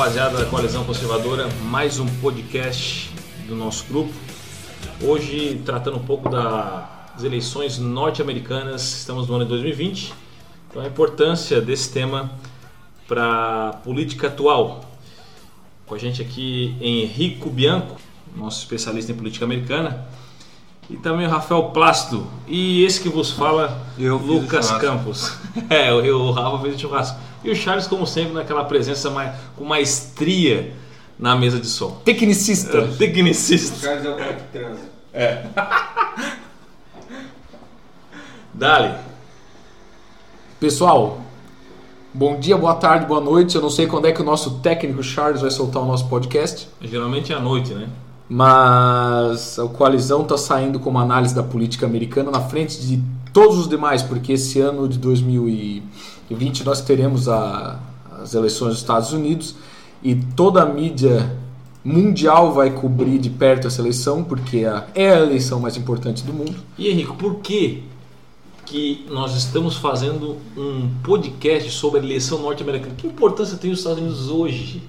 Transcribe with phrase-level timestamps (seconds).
[0.00, 3.10] Rapaziada da Coalizão Conservadora, mais um podcast
[3.46, 4.10] do nosso grupo.
[5.02, 10.14] Hoje tratando um pouco das eleições norte-americanas, estamos no ano de 2020,
[10.70, 12.30] então a importância desse tema
[13.06, 14.86] para a política atual.
[15.86, 18.00] Com a gente aqui Henrico Bianco,
[18.34, 20.06] nosso especialista em política americana,
[20.88, 24.72] e também o Rafael Plácido, e esse que vos fala, Eu Lucas.
[24.78, 25.36] Campos.
[25.68, 27.29] É, o Rafa fez o churrasco.
[27.42, 30.72] E o Charles, como sempre, naquela presença mai- com maestria
[31.18, 32.00] na mesa de som.
[32.04, 32.88] Tecnicista.
[32.98, 33.76] Tecnicista.
[33.86, 34.80] Charles é o cara que transa.
[38.52, 38.94] Dali.
[40.58, 41.20] Pessoal,
[42.12, 43.56] bom dia, boa tarde, boa noite.
[43.56, 46.68] Eu não sei quando é que o nosso técnico Charles vai soltar o nosso podcast,
[46.82, 47.88] Geralmente é à noite, né?
[48.28, 53.02] mas a coalizão está saindo com uma análise da política americana na frente de
[53.32, 54.98] todos os demais, porque esse ano de
[56.30, 57.78] 2020 nós teremos a-
[58.22, 59.54] as eleições dos Estados Unidos
[60.02, 61.36] e toda a mídia
[61.84, 66.54] mundial vai cobrir de perto essa eleição, porque é a eleição mais importante do mundo.
[66.78, 67.82] E Henrico, por que
[68.66, 72.94] que nós estamos fazendo um podcast sobre a eleição norte-americana?
[72.96, 74.82] Que importância tem os Estados Unidos hoje?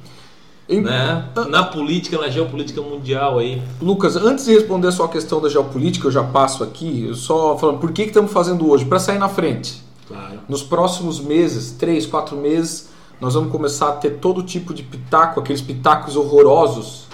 [0.69, 1.25] Em- Né?
[1.50, 3.62] Na política, na geopolítica mundial aí.
[3.81, 7.58] Lucas, antes de responder a sua questão da geopolítica, eu já passo aqui, eu só
[7.58, 8.86] falando por que, que estamos fazendo hoje?
[8.86, 9.81] Para sair na frente.
[10.12, 10.40] Claro.
[10.48, 15.40] Nos próximos meses, três, quatro meses, nós vamos começar a ter todo tipo de pitaco,
[15.40, 17.08] aqueles pitacos horrorosos,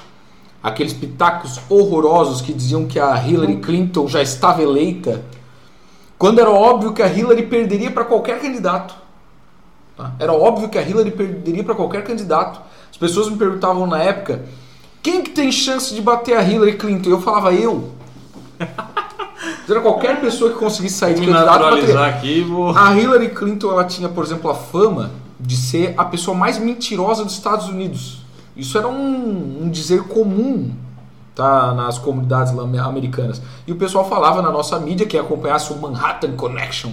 [0.63, 5.23] aqueles pitacos horrorosos que diziam que a Hillary Clinton já estava eleita,
[6.17, 8.95] quando era óbvio que a Hillary perderia para qualquer candidato.
[9.95, 10.13] tá?
[10.17, 12.59] Era óbvio que a Hillary perderia para qualquer candidato.
[12.89, 14.45] As pessoas me perguntavam na época
[15.07, 17.09] quem que tem chance de bater a Hillary Clinton?
[17.09, 17.91] Eu falava eu.
[19.69, 22.69] Era qualquer pessoa que conseguisse sair de candidato naturalizar aqui, vou...
[22.69, 27.23] A Hillary Clinton ela tinha, por exemplo, a fama de ser a pessoa mais mentirosa
[27.23, 28.19] dos Estados Unidos.
[28.56, 30.72] Isso era um, um dizer comum
[31.35, 33.41] tá, nas comunidades americanas.
[33.67, 36.91] E o pessoal falava na nossa mídia, que acompanhasse o Manhattan Connection,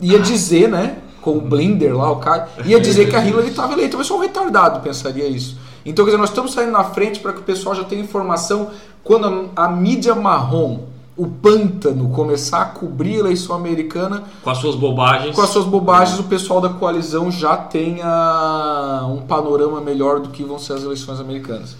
[0.00, 3.72] ia dizer, né, com o Blinder lá, o cara, ia dizer que a Hillary estava
[3.72, 3.96] eleita.
[3.96, 5.58] Mas só um retardado pensaria isso.
[5.84, 8.70] Então, quer dizer, nós estamos saindo na frente para que o pessoal já tenha informação
[9.02, 10.80] quando a, a mídia marrom,
[11.16, 15.34] o pântano, começar a cobrir a eleição americana, Com as suas bobagens.
[15.34, 20.42] com as suas bobagens, o pessoal da coalizão já tenha um panorama melhor do que
[20.42, 21.76] vão ser as eleições americanas.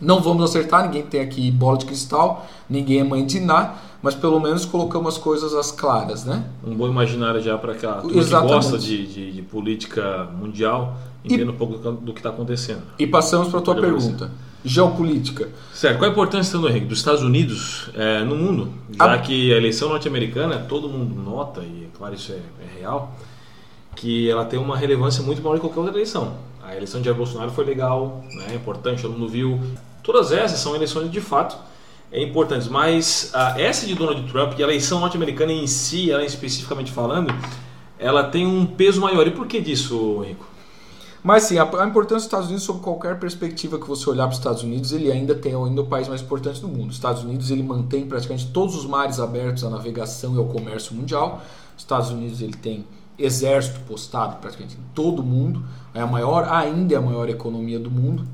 [0.00, 4.14] Não vamos acertar, ninguém tem aqui bola de cristal, ninguém é mãe de Ná, mas
[4.14, 6.44] pelo menos colocamos as coisas às claras, né?
[6.64, 11.50] Um bom imaginário já para aquela turma que gosta de, de, de política mundial entenda
[11.50, 12.82] um pouco do, que está acontecendo.
[12.98, 14.30] E passamos para a tua pergunta.
[14.64, 15.48] Geopolítica.
[15.72, 18.72] Certo, qual a importância então, Henrique, dos Estados Unidos eh, no mundo?
[18.96, 22.80] Já A- que a eleição norte-americana, todo mundo nota, e é claro isso é, é
[22.80, 23.14] real,
[23.94, 26.34] que ela tem uma relevância muito maior que qualquer outra eleição.
[26.64, 29.60] A eleição de Jair Bolsonaro foi legal, né, importante, todo mundo viu.
[30.02, 31.56] Todas essas são eleições de fato
[32.10, 36.24] é importantes, mas ah, essa de Donald Trump e a eleição norte-americana em si, ela
[36.24, 37.32] especificamente falando,
[37.98, 39.26] ela tem um peso maior.
[39.26, 40.46] E por que disso, Rico?
[41.28, 44.32] Mas sim, a, a importância dos Estados Unidos, sob qualquer perspectiva que você olhar para
[44.32, 46.88] os Estados Unidos, ele ainda tem ainda o país mais importante do mundo.
[46.88, 50.94] Os Estados Unidos ele mantém praticamente todos os mares abertos à navegação e ao comércio
[50.94, 51.42] mundial.
[51.76, 52.82] Os Estados Unidos ele tem
[53.18, 55.62] exército postado praticamente em todo o mundo.
[55.92, 58.24] É a maior, ainda é a maior economia do mundo.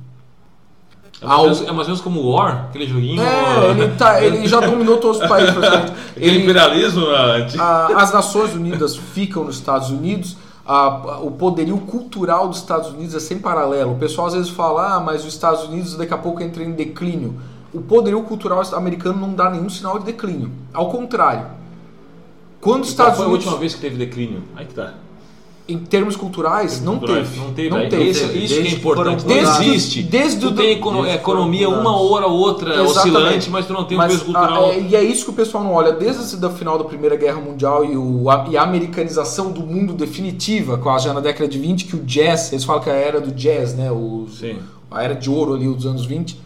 [1.20, 3.20] É mais, ou Ao- menos, é mais ou menos como War, aquele joguinho.
[3.20, 5.52] É, ele, tá, ele já dominou todos os países
[6.16, 7.60] Ele, imperialismo antigo.
[7.60, 10.36] a- as Nações Unidas ficam nos Estados Unidos.
[10.66, 13.92] A- o poderio cultural dos Estados Unidos é sem paralelo.
[13.92, 16.72] O pessoal às vezes fala, ah, mas os Estados Unidos daqui a pouco entra em
[16.72, 17.34] declínio.
[17.72, 20.50] O poderio cultural americano não dá nenhum sinal de declínio.
[20.72, 21.46] Ao contrário.
[22.60, 24.42] Quando os E qual Estados foi a Unidos, última vez que teve declínio?
[24.56, 24.94] Aí que tá.
[25.66, 27.40] Em termos culturais, não Culturais, teve.
[27.40, 27.70] Não teve.
[27.70, 28.04] Não teve.
[28.10, 28.38] Isso, Teve.
[28.44, 29.22] isso que é Desde importante.
[29.22, 30.02] foram Não Desde- existe.
[30.02, 32.98] desde tu o- tem econo- desde que economia uma hora ou outra Exatamente.
[32.98, 34.66] oscilante, mas tu não tem um Mas, peso cultural.
[34.70, 35.92] a- é, e é isso que o pessoal não olha.
[35.92, 39.94] Desde o final da Primeira Guerra Mundial e, o, a, e a americanização do mundo
[39.94, 42.96] definitiva, quase já na década de 20, que o jazz, eles falam que é a
[42.96, 43.90] era do jazz, né?
[43.90, 44.58] O, Sim.
[44.90, 46.38] a era de ouro ali dos anos 20.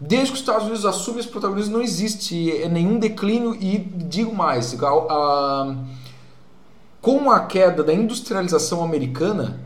[0.00, 4.34] Desde que os Estados Unidos assumem esse protagonismo, não existe é, nenhum declínio e digo
[4.34, 5.74] mais, a- a-
[7.00, 9.60] com a queda da industrialização americana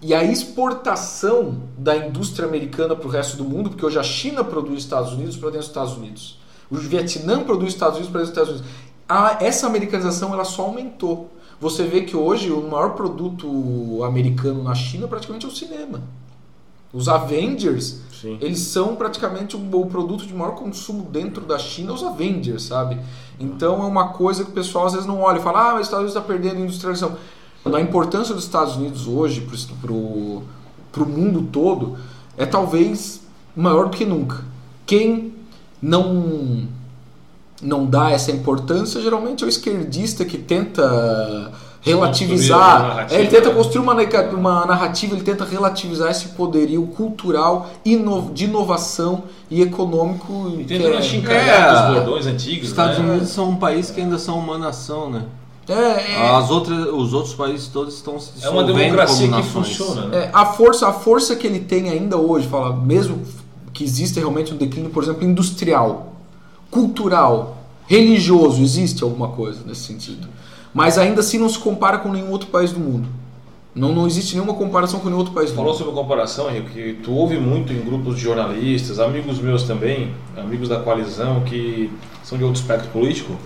[0.00, 4.44] e a exportação da indústria americana para o resto do mundo, porque hoje a China
[4.44, 6.38] produz Estados Unidos para dentro dos Estados Unidos,
[6.70, 8.88] o Vietnã produz Estados Unidos para dentro dos Estados Unidos.
[9.08, 11.30] A- essa americanização ela só aumentou.
[11.60, 16.00] Você vê que hoje o maior produto americano na China praticamente é o cinema.
[16.92, 18.38] Os Avengers, Sim.
[18.40, 22.98] eles são praticamente o, o produto de maior consumo dentro da China, os Avengers, sabe?
[23.38, 25.82] Então é uma coisa que o pessoal às vezes não olha e fala, ah, mas
[25.82, 27.16] os Estados Unidos está perdendo a industrialização.
[27.64, 29.46] A importância dos Estados Unidos hoje
[29.80, 31.98] para o mundo todo
[32.36, 33.20] é talvez
[33.54, 34.42] maior do que nunca.
[34.86, 35.34] Quem
[35.82, 36.66] não
[37.60, 43.94] não dá essa importância geralmente é o esquerdista que tenta relativizar, ele tenta construir uma,
[44.32, 50.52] uma narrativa, ele tenta relativizar esse poderio cultural, ino, de inovação e econômico.
[50.58, 52.68] E tenta é, chincalhar é, os bordões antigos.
[52.68, 53.10] Estados né?
[53.10, 55.24] Unidos são um país que ainda são uma nação, né?
[55.68, 60.06] É, é, As outras, os outros países todos estão se É uma democracia que funciona.
[60.06, 60.24] Né?
[60.24, 63.20] É, a, força, a força que ele tem ainda hoje, fala, mesmo
[63.74, 66.14] que existe realmente um declínio, por exemplo, industrial,
[66.70, 67.57] cultural,
[67.88, 70.28] religioso, existe alguma coisa nesse sentido.
[70.72, 73.08] Mas ainda assim não se compara com nenhum outro país do mundo.
[73.74, 75.78] Não, não existe nenhuma comparação com nenhum outro país do Falou mundo.
[75.78, 80.68] sobre comparação, Henrique, que tu ouve muito em grupos de jornalistas, amigos meus também, amigos
[80.68, 81.90] da coalizão que
[82.22, 83.36] são de outro espectro político,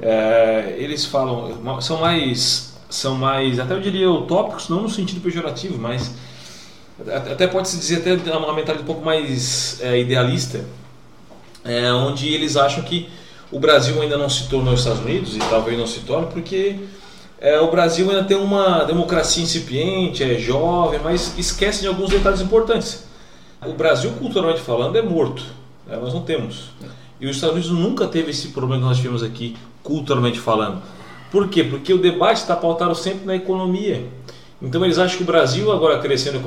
[0.00, 5.78] é, eles falam, são mais, são mais, até eu diria utópicos, não no sentido pejorativo,
[5.78, 6.12] mas
[7.08, 10.64] até pode-se dizer até uma mentalidade um pouco mais é, idealista,
[11.64, 13.08] é, onde eles acham que
[13.50, 16.76] o Brasil ainda não se tornou os Estados Unidos, e talvez não se torne, porque
[17.40, 22.40] é, o Brasil ainda tem uma democracia incipiente, é jovem, mas esquece de alguns detalhes
[22.40, 23.04] importantes.
[23.66, 25.42] O Brasil, culturalmente falando, é morto.
[25.86, 25.96] Né?
[25.96, 26.70] Nós não temos.
[27.20, 30.82] E os Estados Unidos nunca teve esse problema que nós tivemos aqui, culturalmente falando.
[31.30, 31.64] Por quê?
[31.64, 34.06] Porque o debate está pautado sempre na economia.
[34.62, 36.40] Então eles acham que o Brasil, agora crescendo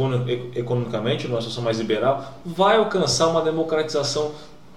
[0.55, 4.31] economicamente, numa situação mais liberal, vai alcançar uma democratização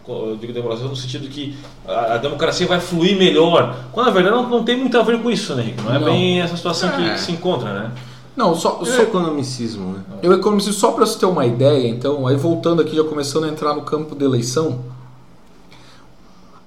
[0.09, 1.57] eu digo democracia no sentido que
[1.87, 5.21] a, a, democracia vai fluir melhor, quando na verdade não, não tem muito a ver
[5.23, 6.05] com isso, né, Não é não.
[6.07, 6.93] bem essa situação é.
[6.93, 7.93] que, que, se encontra, né?
[8.37, 10.01] Não, só, é só economicismo, né?
[10.23, 13.49] Eu economicismo só para você ter uma ideia, então, aí voltando aqui, já começando a
[13.49, 14.81] entrar no campo de eleição,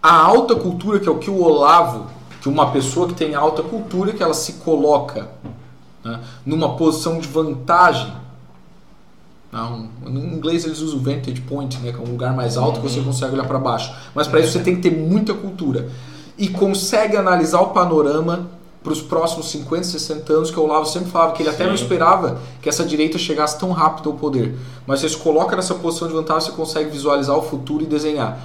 [0.01, 2.07] a alta cultura, que é o que o Olavo,
[2.41, 5.29] que uma pessoa que tem alta cultura, que ela se coloca
[6.03, 8.11] né, numa posição de vantagem.
[9.51, 12.81] Não, em inglês eles usam o vantage point, né, que é um lugar mais alto
[12.81, 13.05] que você uhum.
[13.05, 13.91] consegue olhar para baixo.
[14.13, 15.89] Mas para isso você tem que ter muita cultura.
[16.37, 18.47] E consegue analisar o panorama
[18.83, 21.67] para os próximos 50, 60 anos, que o Olavo sempre falava que ele até Sim.
[21.67, 24.55] não esperava que essa direita chegasse tão rápido ao poder.
[24.87, 28.39] Mas você se coloca nessa posição de vantagem, você consegue visualizar o futuro e desenhar.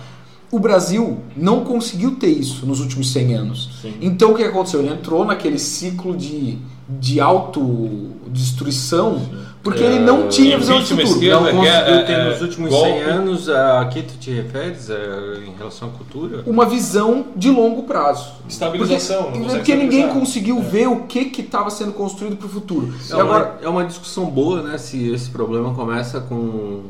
[0.50, 3.70] O Brasil não conseguiu ter isso nos últimos 100 anos.
[3.80, 3.94] Sim.
[4.00, 4.80] Então o que aconteceu?
[4.80, 6.58] Ele entrou naquele ciclo de,
[6.88, 9.22] de autodestruição
[9.64, 11.08] porque é, ele não tinha visão de futuro.
[11.08, 12.90] Esquerda, não conseguiu é, ter é, nos últimos golpe.
[12.90, 16.43] 100 anos, a que tu te referes é, em relação à cultura?
[16.46, 18.34] Uma visão de longo prazo.
[18.46, 19.32] Estabilização.
[19.32, 22.93] Porque, porque ninguém conseguiu ver o que estava sendo construído para o futuro.
[23.11, 26.82] É, agora, é uma discussão boa né, se esse problema começa com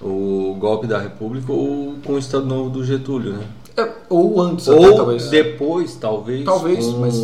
[0.00, 3.44] o golpe da República ou com o Estado Novo do Getúlio, né?
[3.76, 5.28] É, ou antes, ou até, talvez.
[5.28, 6.44] depois, talvez.
[6.44, 7.14] Talvez, com, mas.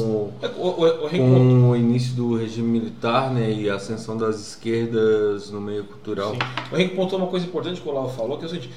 [0.42, 4.38] É, o, o, o, com o início do regime militar né, e a ascensão das
[4.38, 6.32] esquerdas no meio cultural.
[6.32, 6.38] Sim.
[6.70, 8.70] O Henrique pontou uma coisa importante que o Olavo falou, que é o seguinte.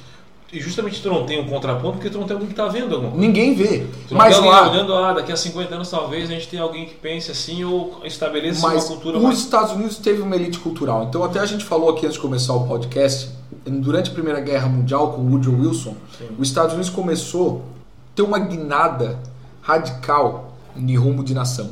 [0.54, 2.94] E justamente tu não tem um contraponto porque tu não tem alguém que está vendo
[2.94, 3.28] alguma coisa.
[3.28, 3.80] Ninguém vê.
[4.08, 6.62] Tu não mas tem lá, olhando, ah, daqui a 50 anos talvez a gente tenha
[6.62, 9.40] alguém que pense assim ou estabeleça uma cultura os mais...
[9.40, 11.04] Estados Unidos teve uma elite cultural.
[11.10, 13.30] Então até a gente falou aqui antes de começar o podcast,
[13.66, 16.28] durante a Primeira Guerra Mundial com Woodrow Wilson, Sim.
[16.38, 17.64] os Estados Unidos começou
[18.12, 19.20] a ter uma guinada
[19.62, 21.72] radical em rumo de nação.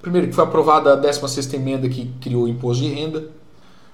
[0.00, 3.24] Primeiro que foi aprovada a 16ª emenda que criou o imposto de renda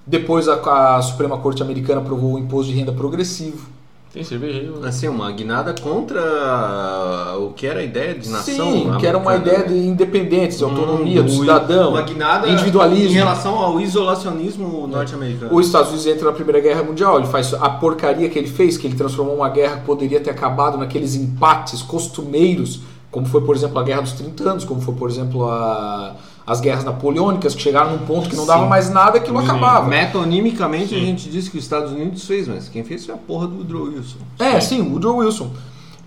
[0.06, 3.68] depois a, a, Suprema Corte Americana aprovou o imposto de renda progressivo.
[4.12, 8.72] Tem cerveja Assim, uma guinada contra o que era a ideia de nação.
[8.72, 11.90] Sim, que era uma ideia de independência, de autonomia hum, do cidadão.
[11.90, 13.10] Uma guinada individualismo.
[13.10, 15.54] em relação ao isolacionismo norte-americano.
[15.54, 18.76] Os Estados Unidos entra na Primeira Guerra Mundial, ele faz a porcaria que ele fez,
[18.76, 22.80] que ele transformou uma guerra que poderia ter acabado naqueles empates costumeiros,
[23.12, 26.16] como foi, por exemplo, a Guerra dos 30 Anos, como foi, por exemplo, a
[26.50, 29.44] as guerras napoleônicas, que chegaram num ponto que não dava mais nada, aquilo Sim.
[29.46, 29.86] acabava.
[29.86, 30.96] Metonimicamente sim.
[30.96, 33.58] a gente diz que os Estados Unidos fez, mas quem fez foi a porra do
[33.58, 34.18] Woodrow Wilson.
[34.36, 35.52] É, sim, o Woodrow Wilson.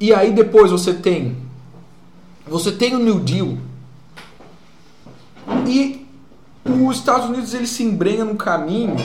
[0.01, 1.37] E aí depois você tem.
[2.45, 3.57] Você tem o New Deal.
[5.65, 6.05] E
[6.65, 8.97] os Estados Unidos ele se embrenha num caminho.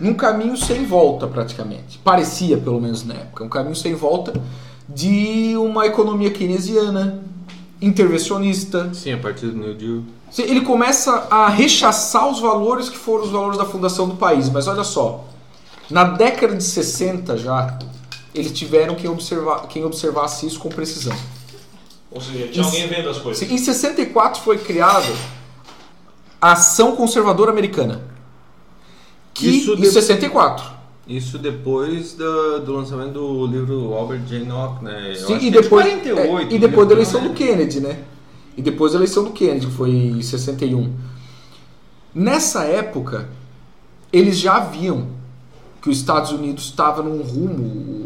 [0.00, 2.00] Num caminho sem volta, praticamente.
[2.02, 3.44] Parecia, pelo menos na época.
[3.44, 4.32] Um caminho sem volta
[4.88, 7.22] de uma economia keynesiana,
[7.80, 8.92] intervencionista.
[8.92, 10.02] Sim, a partir do New Deal.
[10.38, 14.48] Ele começa a rechaçar os valores que foram os valores da fundação do país.
[14.48, 15.24] Mas olha só,
[15.90, 17.78] na década de 60 já,
[18.34, 21.16] eles tiveram quem, observar, quem observasse isso com precisão.
[22.10, 23.50] Ou seja, tinha em, alguém vendo as coisas.
[23.50, 25.12] Em 64 foi criada
[26.40, 28.02] a Ação Conservadora Americana.
[29.34, 30.79] Que isso em 64.
[31.06, 34.44] Isso depois do, do, lançamento do livro Albert J.
[34.44, 35.14] Nock, né?
[35.14, 37.98] Sim, e depois, é 48, é, e depois da eleição do Kennedy, né?
[38.56, 40.92] E depois da eleição do Kennedy, que foi em 61.
[42.14, 43.28] Nessa época,
[44.12, 45.08] eles já viam
[45.80, 47.99] que os Estados Unidos estava num rumo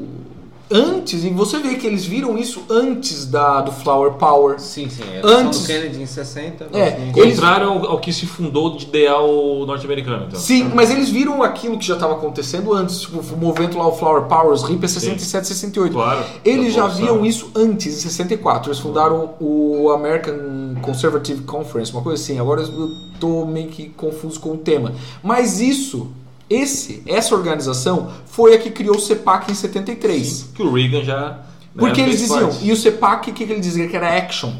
[0.70, 4.58] antes, e você vê que eles viram isso antes da, do Flower Power.
[4.60, 5.02] Sim, sim.
[5.12, 6.68] É Antes- do Kennedy em 60.
[6.72, 9.26] É, não- eles- Contrário ao, ao que se fundou de ideal
[9.66, 10.26] norte-americano.
[10.28, 10.40] Então.
[10.40, 13.92] Sim, mas eles viram aquilo que já estava acontecendo antes, tipo, o movimento lá, o
[13.92, 15.92] Flower Power, os hippies, 67, 68.
[15.92, 16.24] Claro.
[16.44, 18.70] Eles já viam isso antes, em 64.
[18.70, 22.38] Eles fundaram o American Conservative Conference, uma coisa assim.
[22.38, 22.90] Agora eu
[23.20, 24.92] tô meio que confuso com o tema.
[25.22, 26.08] Mas isso,
[26.48, 30.26] esse, essa organização foi a que criou o CEPAC em 73.
[30.26, 31.30] Sim, que o Reagan já.
[31.30, 31.38] né,
[31.76, 32.64] Porque eles diziam, parte.
[32.66, 33.88] e o CEPAC, o que, que ele dizia?
[33.88, 34.52] Que era action.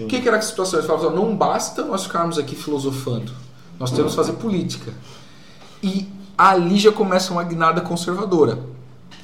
[0.00, 0.78] O que, que era a situação?
[0.78, 3.32] Eles falavam, não basta nós ficarmos aqui filosofando,
[3.80, 4.92] nós temos que fazer política.
[5.82, 8.58] E ali já começa uma guinada conservadora.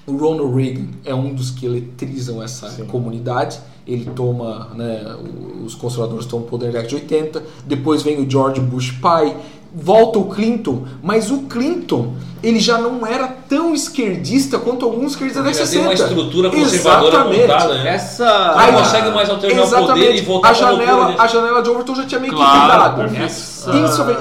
[0.06, 2.84] O Ronald Reagan é um dos que eletrizam essa Sim.
[2.86, 3.58] comunidade.
[3.86, 5.16] Ele toma, né,
[5.64, 7.42] os conservadores tomam o poder na década de 80.
[7.66, 9.36] Depois vem o George Bush pai.
[9.76, 12.14] Volta o Clinton, mas o Clinton
[12.44, 15.96] ele já não era tão esquerdista quanto alguns esquerdistas da Já década de tem uma
[15.96, 16.10] 60.
[16.12, 17.40] estrutura conservadora Exatamente.
[17.40, 17.94] montada, né?
[17.94, 18.24] Essa.
[18.52, 21.18] Não Aí- consegue mais alternar o poder e voltar a janela, dele.
[21.18, 22.96] a janela de Overton já tinha meio que Claro, quebrado.
[23.00, 23.24] perfeito.
[23.24, 23.72] Essa-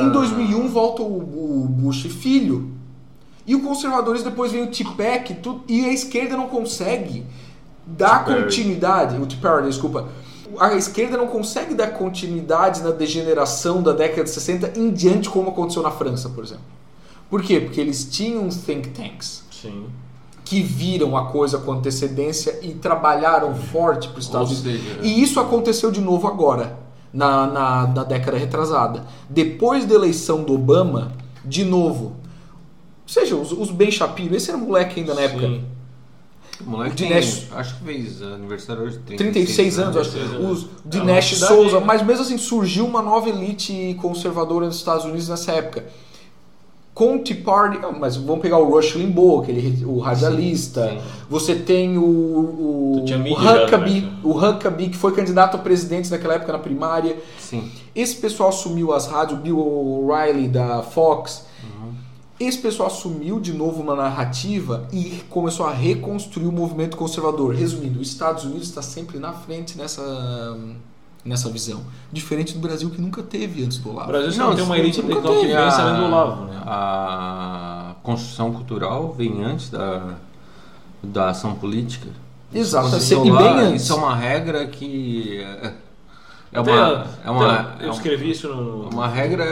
[0.02, 2.72] em 2001 volta o, o Bush filho.
[3.46, 4.68] E o conservadores depois vem o
[5.36, 7.26] tudo, e a esquerda não consegue
[7.86, 9.18] dar continuidade.
[9.18, 10.06] O Party, desculpa.
[10.60, 15.50] A esquerda não consegue dar continuidade na degeneração da década de 60 em diante, como
[15.50, 16.64] aconteceu na França, por exemplo.
[17.30, 17.60] Por quê?
[17.60, 19.86] Porque eles tinham think tanks Sim.
[20.46, 24.82] que viram a coisa com antecedência e trabalharam forte para os Estados Unidos.
[24.82, 26.78] seja, E isso aconteceu de novo agora,
[27.12, 29.04] na, na, na década retrasada.
[29.30, 32.16] Depois da eleição do Obama, de novo.
[33.04, 35.48] Ou seja, os, os Ben Shapiro, esse era moleque ainda na época.
[36.64, 36.68] Sim.
[36.68, 39.00] o moleque o tem, Dinesh- acho que fez aniversário hoje.
[39.00, 40.12] 36 anos, acho.
[40.12, 40.60] 36 anos.
[40.60, 45.06] Os É Dinesh cidade- Souza, mas mesmo assim surgiu uma nova elite conservadora nos Estados
[45.06, 45.86] Unidos nessa época.
[46.94, 50.90] Com Tea Party, ah, mas vamos pegar o Rush Limbaugh, aquele, o radialista.
[50.90, 51.00] sim.
[51.28, 53.04] Você tem o, o, o
[53.64, 54.14] Huckabee, né?
[54.24, 57.18] o Huckabee, que foi candidato a presidente naquela época na primária.
[57.40, 57.72] Sim.
[57.96, 61.46] Esse pessoal assumiu as rádios, o Bill O'Reilly da Fox.
[62.46, 67.56] Esse pessoal assumiu de novo uma narrativa e começou a reconstruir o movimento conservador.
[67.56, 70.58] Resumindo, os Estados Unidos está sempre na frente nessa,
[71.24, 71.82] nessa visão.
[72.12, 74.08] Diferente do Brasil que nunca teve antes do O Olavo.
[74.10, 76.62] Brasil você Não, não, tem uma elite intelectual que além do Olavo, né?
[76.66, 80.16] A construção cultural vem antes da,
[81.02, 82.10] da ação política.
[82.54, 83.84] Exato, Isso e lá, bem antes.
[83.84, 85.42] Isso é uma regra que.
[86.54, 88.90] É, é uma, é uma, eu escrevi isso no.
[88.90, 89.44] uma regra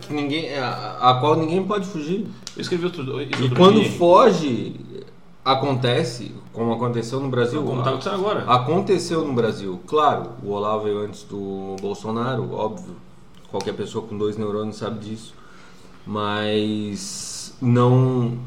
[0.00, 2.26] que ninguém, a, a qual ninguém pode fugir.
[2.56, 3.90] Eu escrevi outro, isso E outro quando dia.
[3.92, 4.76] foge,
[5.44, 7.62] acontece, como aconteceu no Brasil.
[7.62, 8.44] Como tá acontecendo agora.
[8.46, 9.80] Aconteceu no Brasil.
[9.86, 12.96] Claro, o Olavo veio antes do Bolsonaro, óbvio.
[13.50, 15.34] Qualquer pessoa com dois neurônios sabe disso.
[16.06, 18.38] Mas não.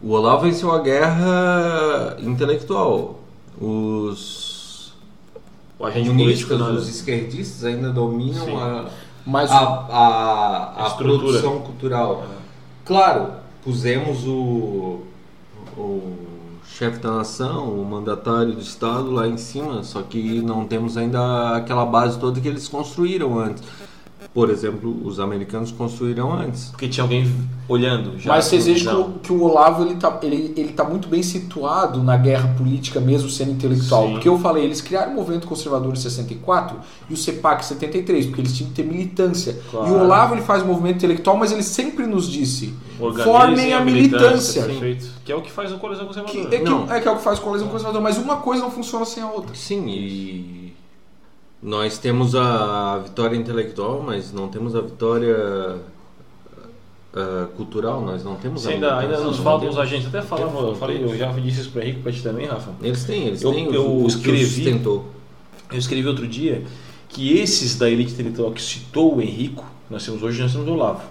[0.00, 3.18] O Olavo venceu a guerra intelectual.
[3.60, 4.47] Os
[5.78, 8.56] O agente político os esquerdistas ainda dominam Sim.
[8.56, 8.86] a,
[9.24, 12.26] Mas a, a, a produção cultural.
[12.84, 13.32] Claro,
[13.62, 15.02] pusemos o,
[15.76, 16.28] o
[16.66, 21.56] chefe da nação, o mandatário do Estado lá em cima, só que não temos ainda
[21.56, 23.62] aquela base toda que eles construíram antes.
[24.38, 26.66] Por exemplo, os americanos construíram antes.
[26.66, 27.28] Porque tinha alguém
[27.68, 28.30] olhando já.
[28.30, 31.24] Mas vocês vejam que o, que o Olavo ele tá, ele, ele tá muito bem
[31.24, 34.06] situado na guerra política, mesmo sendo intelectual.
[34.06, 34.12] Sim.
[34.12, 36.76] Porque eu falei, eles criaram o movimento conservador em 64
[37.10, 39.60] e o CEPAC em 73, porque eles tinham que ter militância.
[39.72, 39.88] Claro.
[39.88, 43.72] E o Olavo ele faz o movimento intelectual, mas ele sempre nos disse: Organizem formem
[43.72, 44.62] a militância.
[44.62, 45.06] Perfeito.
[45.24, 46.54] Que é o que faz a coalizão Que, conservadora.
[46.54, 46.92] é, que, Não.
[46.92, 49.28] é que é o que faz coalizão conservadora, mas uma coisa não funciona sem a
[49.32, 49.52] outra.
[49.56, 50.57] Sim, e
[51.62, 55.76] nós temos a vitória intelectual, mas não temos a vitória
[57.14, 60.06] ah, cultural, nós não temos a ainda, ainda nos faltam os agentes.
[60.06, 62.70] Até falamos, eu falei, eu já disse isso para Henrique, para ti também, Rafa.
[62.82, 64.80] Eles têm, eles Eu- têm eu o, o os escrevi-.
[65.70, 66.62] Eu escrevi outro dia
[67.08, 70.72] que esses da elite intelectual que citou o Henrico, nós temos hoje, nós temos o
[70.72, 71.02] Olavo.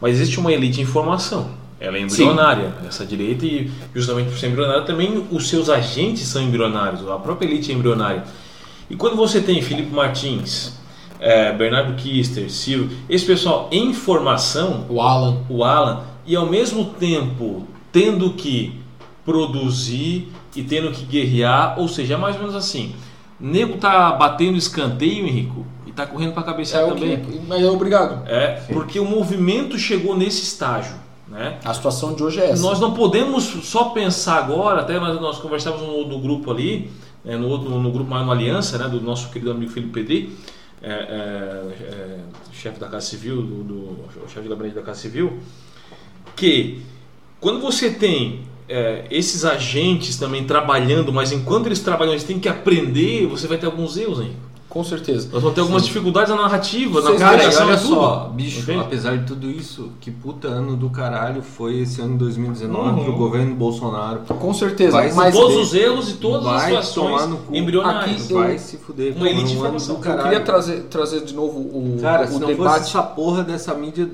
[0.00, 1.50] Mas existe uma elite em formação.
[1.78, 6.42] Ela é embrionária, essa direita, e justamente por ser embrionária, também os seus agentes são
[6.42, 8.24] embrionários, a própria elite é embrionária.
[8.90, 10.72] E quando você tem Felipe Martins,
[11.20, 15.38] eh, Bernardo Kister, Silvio, esse pessoal em formação, O Alan.
[15.48, 18.78] o Alan, e ao mesmo tempo tendo que
[19.24, 22.94] produzir e tendo que guerrear, ou seja, é mais ou menos assim.
[23.38, 27.20] Nego tá batendo escanteio, Henrico, e tá correndo para cabecear É também.
[27.20, 28.28] que, mas é obrigado.
[28.28, 30.94] É, porque o movimento chegou nesse estágio,
[31.28, 31.58] né?
[31.64, 32.62] A situação de hoje é essa.
[32.62, 36.90] Nós não podemos só pensar agora, até nós, nós conversávamos no, no grupo ali,
[37.24, 40.36] né, no, no, grupo mais no Aliança, né, do nosso querido amigo Felipe Pedri,
[40.82, 42.18] é, é, é,
[42.52, 45.38] chefe da Casa Civil, do, do, chefe de gabinete da Casa Civil,
[46.34, 46.82] que
[47.38, 52.48] quando você tem é, esses agentes também trabalhando, mas enquanto eles trabalham, eles têm que
[52.48, 54.49] aprender, você vai ter alguns erros ainda.
[54.70, 55.28] Com certeza.
[55.32, 57.88] Nós vamos ter algumas dificuldades na narrativa, na Vocês Cara, e comunicação, olha tudo.
[57.94, 58.80] só, bicho, Entende?
[58.80, 63.04] apesar de tudo isso, que puta ano do caralho foi esse ano de 2019 Uhum.
[63.04, 64.20] pro governo Bolsonaro.
[64.28, 64.92] Com certeza.
[64.92, 67.54] Vai mas todos os erros e todas as Vai tomar situações no cu.
[67.56, 68.24] embrionárias.
[68.26, 69.16] Aqui- Vai se fuder.
[69.16, 70.22] Uma elite um ano do eu caralho.
[70.22, 72.80] queria trazer, trazer de novo o, Cara, o se não fosse debate.
[72.82, 74.08] essa porra dessa mídia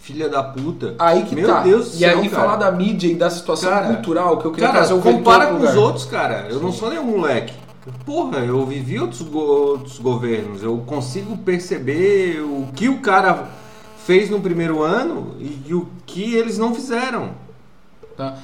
[0.00, 0.94] filha da puta.
[0.98, 1.60] Aí que Meu tá.
[1.60, 2.42] Deus do e céu, aí cara.
[2.42, 5.48] falar da mídia e da situação Cara, cultural que eu queria Cara, trazer o compara
[5.48, 6.46] com os outros, cara.
[6.48, 7.52] Eu não sou nenhum moleque.
[8.04, 10.62] Porra, eu vivi outros, go- outros governos.
[10.62, 13.48] Eu consigo perceber o que o cara
[14.04, 17.30] fez no primeiro ano e o que eles não fizeram.
[18.16, 18.36] Tá?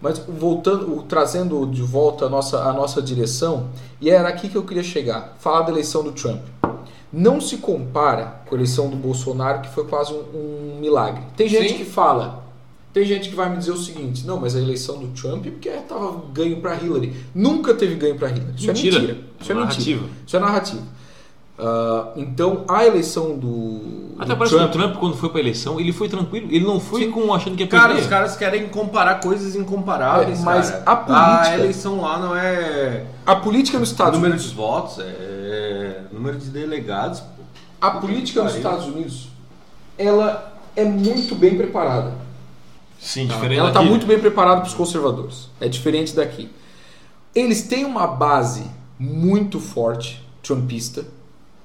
[0.00, 3.68] Mas voltando, trazendo de volta a nossa, a nossa direção,
[4.00, 6.40] e era aqui que eu queria chegar, falar da eleição do Trump.
[7.12, 10.22] Não se compara com a eleição do Bolsonaro, que foi quase um,
[10.74, 11.22] um milagre.
[11.36, 11.78] Tem gente Sim.
[11.78, 12.39] que fala,
[12.92, 15.68] tem gente que vai me dizer o seguinte, não, mas a eleição do Trump porque
[15.88, 17.14] tava ganho para Hillary.
[17.34, 18.54] Nunca teve ganho para Hillary.
[18.56, 18.96] Isso Mentira.
[18.96, 19.18] é mentira.
[19.40, 20.00] Isso é Narrativa.
[20.00, 20.16] mentira.
[20.26, 20.82] Isso é narrativa.
[21.62, 24.72] Ah, então, a eleição do, Até do parece que o Trump...
[24.72, 26.48] Trump, quando foi pra eleição, ele foi tranquilo.
[26.50, 28.00] Ele não foi com achando que ia Cara, perder.
[28.02, 30.82] os caras querem comparar coisas incomparáveis, É, mas cara.
[30.86, 34.50] a política- A eleição lá não é A política nos Estados número Unidos...
[34.50, 37.22] de votos, é número de delegados.
[37.78, 38.56] A política nos.
[38.56, 39.28] Estados Unidos,
[39.98, 42.12] ela é muito bem preparada.
[43.00, 45.48] Sim, diferente Ela está muito bem preparada para os conservadores.
[45.60, 46.50] É diferente daqui.
[47.34, 48.64] Eles têm uma base
[48.98, 51.06] muito forte, trumpista.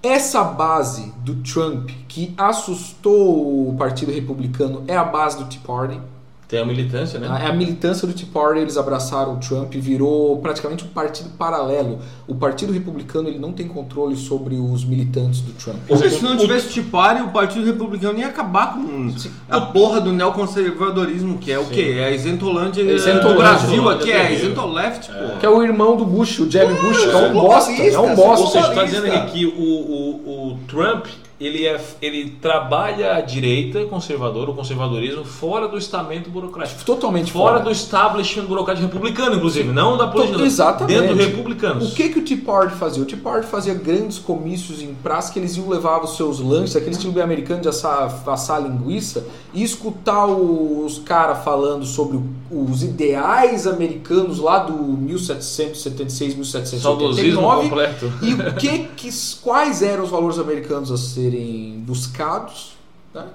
[0.02, 6.00] Essa base do Trump, que assustou o Partido Republicano, é a base do Tea Party.
[6.48, 7.28] Tem a militância, né?
[7.44, 11.30] É a militância do Tea Party, eles abraçaram o Trump e virou praticamente um partido
[11.38, 12.00] paralelo.
[12.28, 15.78] O Partido Republicano ele não tem controle sobre os militantes do Trump.
[15.88, 19.12] Porque se não tivesse Tipari, o Partido Republicano ia acabar com
[19.50, 21.96] a porra do neoconservadorismo, que é o quê?
[21.98, 23.36] É a isentolândia É do isentolândia.
[23.36, 25.38] Brasil aqui, é a isentoleft, porra.
[25.40, 28.00] Que é o irmão do Bush, o Jeb Bush, que é um é bosta, é
[28.00, 28.46] um bosta.
[28.46, 31.08] Ou seja, está dizendo aqui que o, o, o Trump
[31.40, 36.84] ele, é, ele trabalha a direita conservadora, o conservadorismo, fora do estamento burocrático.
[36.86, 37.64] Totalmente Fora fora.
[37.66, 40.44] do establishment burocrático republicano, inclusive, não da política.
[40.44, 40.98] Exatamente.
[40.98, 41.92] Dentro dos republicanos.
[41.92, 43.04] O que, que o Tea Party fazia?
[43.04, 46.76] O Tea Party fazia grandes comícios em praça que eles iam levar os seus lanches,
[46.76, 52.20] aquele estilo bem americano de assar, assar linguiça, e escutar os caras falando sobre
[52.50, 56.82] os ideais americanos lá do 1776, 1779.
[56.82, 58.14] Saudosismo completo.
[58.22, 59.10] E o que, que
[59.42, 62.78] quais eram os valores americanos a serem buscados?
[63.14, 63.28] né?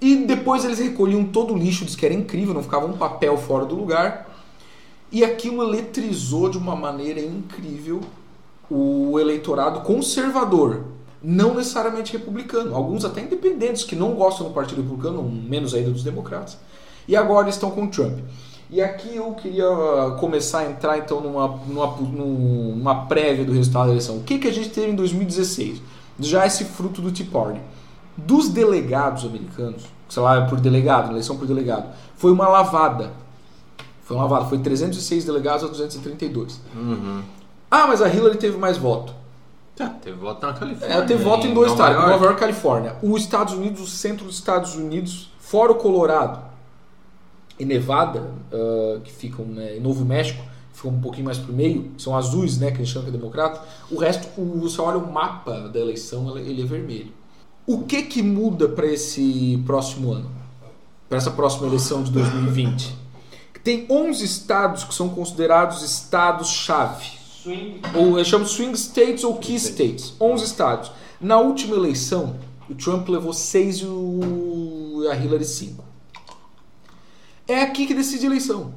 [0.00, 3.36] E depois eles recolhiam todo o lixo, diz que era incrível, não ficava um papel
[3.36, 4.28] fora do lugar.
[5.10, 8.00] E aquilo eletrizou de uma maneira incrível
[8.70, 10.84] o eleitorado conservador,
[11.22, 16.04] não necessariamente republicano, alguns até independentes que não gostam do Partido Republicano, menos ainda dos
[16.04, 16.58] democratas.
[17.08, 18.18] E agora estão com Trump.
[18.70, 19.66] E aqui eu queria
[20.20, 24.18] começar a entrar então numa, numa, numa prévia do resultado da eleição.
[24.18, 25.80] O que, que a gente teve em 2016?
[26.18, 27.60] Já esse fruto do Tea Party.
[28.16, 33.12] Dos delegados americanos, sei lá, por delegado, eleição por delegado, foi uma lavada.
[34.02, 36.60] Foi uma lavada, foi 306 delegados a 232.
[36.74, 37.22] Uhum.
[37.70, 39.14] Ah, mas a Hillary teve mais voto.
[39.76, 40.94] Tá, teve voto na Califórnia.
[40.96, 42.10] Ela teve voto em dois Nova estados, York.
[42.10, 42.96] Nova York e Califórnia.
[43.00, 46.40] Os Estados Unidos, o centro dos Estados Unidos, fora o Colorado
[47.58, 50.42] e Nevada, ah, que ficam né, em Novo México,
[50.78, 53.18] ficam um pouquinho mais pro meio, são azuis, né, que a gente chama que é
[53.18, 53.60] democrata.
[53.90, 57.12] O resto, o- você olha o mapa da eleição, ele é vermelho.
[57.66, 60.30] O que que muda para esse próximo ano?
[61.08, 62.94] Para essa próxima eleição de 2020?
[63.64, 67.18] Tem 11 estados que são considerados estados-chave
[67.94, 70.90] ou eu chamo swing states ou key states, 11 estados.
[71.20, 72.36] Na última eleição,
[72.70, 75.84] o Trump levou 6 e o- a Hillary 5.
[77.46, 78.74] É aqui que decide a eleição.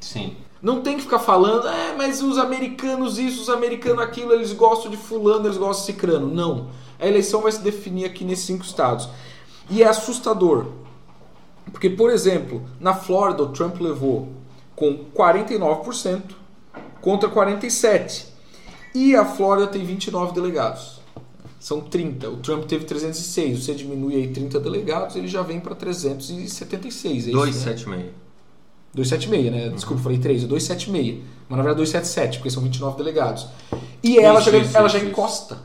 [0.00, 0.36] Sim.
[0.64, 4.90] Não tem que ficar falando, é, mas os americanos isso, os americanos aquilo, eles gostam
[4.90, 6.34] de fulano, eles gostam de cicrano.
[6.34, 6.70] Não.
[6.98, 9.06] A eleição vai se definir aqui nesses cinco estados.
[9.68, 10.68] E é assustador.
[11.70, 14.30] Porque, por exemplo, na Flórida, o Trump levou
[14.74, 16.22] com 49%
[17.02, 18.24] contra 47%.
[18.94, 20.98] E a Flórida tem 29 delegados.
[21.60, 22.30] São 30.
[22.30, 23.62] O Trump teve 306.
[23.62, 27.26] Você diminui aí 30 delegados, ele já vem para 376.
[27.26, 27.42] É isso, né?
[27.42, 28.23] 276.
[28.94, 29.68] 276, né?
[29.74, 31.22] Desculpa, falei 3, é 276.
[31.48, 33.46] Mas na verdade 277, porque são 29 delegados.
[34.02, 35.58] E ela, Isso, já, isso, ela isso, já encosta.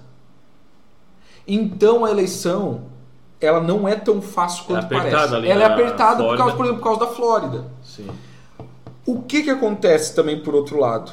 [1.47, 2.83] Então a eleição,
[3.39, 5.47] ela não é tão fácil quanto apertada parece.
[5.51, 7.65] ela é apertada por causa, por exemplo, por causa da Flórida.
[7.83, 8.07] Sim.
[9.05, 11.11] O que que acontece também por outro lado?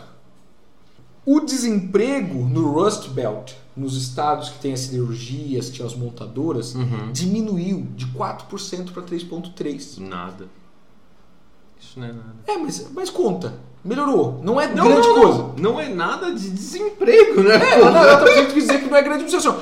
[1.24, 6.74] O desemprego no Rust Belt, nos estados que tem as siderurgias, que tinham as montadoras,
[6.74, 7.10] Uhum.
[7.12, 9.98] diminuiu de 4% para 3,3%.
[10.00, 10.46] Nada.
[11.80, 12.34] Isso não é nada.
[12.46, 13.54] É, mas, mas conta.
[13.84, 14.40] Melhorou.
[14.42, 15.38] Não é Não, grande não, coisa.
[15.38, 15.54] Não.
[15.72, 17.54] não é nada de desemprego, né?
[17.54, 19.58] É, não, eu tô querendo dizer que não é grande diminuição.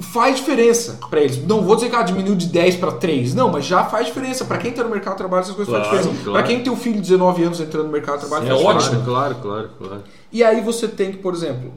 [0.00, 1.44] Faz diferença pra eles.
[1.44, 3.34] Não vou dizer que ah, diminuiu de 10 para 3.
[3.34, 4.44] Não, mas já faz diferença.
[4.44, 6.24] Pra quem tá no mercado de trabalho, essas coisas Claro, fazem diferença.
[6.24, 6.38] claro.
[6.38, 8.56] Pra quem tem um filho de 19 anos entrando no mercado de trabalho, Sim, é
[8.56, 8.86] diferença.
[8.90, 9.04] ótimo.
[9.04, 10.02] Claro, claro, claro.
[10.30, 11.72] E aí você tem que, por exemplo,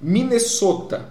[0.00, 1.08] Minnesota.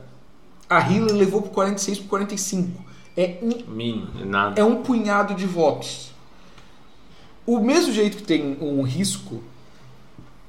[0.70, 2.84] A Hillary levou por 46 por 45.
[3.18, 4.08] É um Mínimo.
[4.22, 4.60] É nada.
[4.60, 6.12] é um punhado de votos.
[7.50, 9.42] O mesmo jeito que tem um risco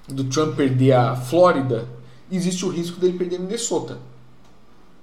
[0.06, 1.88] do Trump perder a Flórida,
[2.30, 3.96] existe o risco dele perder Minnesota.